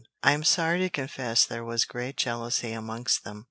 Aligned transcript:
I 0.23 0.31
am 0.31 0.43
sorry 0.43 0.79
to 0.79 0.89
confess 0.89 1.45
there 1.45 1.63
was 1.63 1.85
great 1.85 2.17
jealousy 2.17 2.71
amongst 2.71 3.23
them. 3.23 3.39